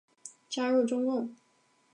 [0.49, 1.35] 加入中共。